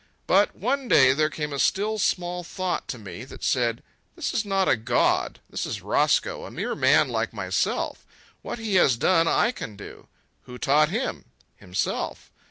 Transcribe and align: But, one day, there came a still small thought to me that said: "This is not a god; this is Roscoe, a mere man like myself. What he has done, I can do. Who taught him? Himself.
But, 0.25 0.55
one 0.55 0.87
day, 0.87 1.13
there 1.13 1.29
came 1.29 1.53
a 1.53 1.59
still 1.59 1.99
small 1.99 2.43
thought 2.43 2.87
to 2.87 2.97
me 2.97 3.23
that 3.25 3.43
said: 3.43 3.83
"This 4.15 4.33
is 4.33 4.43
not 4.43 4.67
a 4.67 4.75
god; 4.75 5.39
this 5.47 5.63
is 5.67 5.83
Roscoe, 5.83 6.43
a 6.45 6.49
mere 6.49 6.73
man 6.73 7.07
like 7.09 7.33
myself. 7.33 8.03
What 8.41 8.57
he 8.57 8.73
has 8.77 8.95
done, 8.97 9.27
I 9.27 9.51
can 9.51 9.75
do. 9.75 10.07
Who 10.45 10.57
taught 10.57 10.89
him? 10.89 11.25
Himself. 11.57 12.31